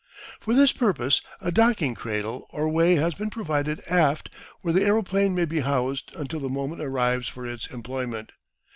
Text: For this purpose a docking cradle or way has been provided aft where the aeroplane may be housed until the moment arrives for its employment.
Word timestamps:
For 0.39 0.55
this 0.55 0.71
purpose 0.71 1.21
a 1.41 1.51
docking 1.51 1.93
cradle 1.93 2.47
or 2.49 2.67
way 2.69 2.95
has 2.95 3.13
been 3.13 3.29
provided 3.29 3.83
aft 3.87 4.31
where 4.61 4.73
the 4.73 4.83
aeroplane 4.83 5.35
may 5.35 5.45
be 5.45 5.59
housed 5.59 6.09
until 6.15 6.39
the 6.39 6.49
moment 6.49 6.81
arrives 6.81 7.27
for 7.27 7.45
its 7.45 7.67
employment. 7.67 8.31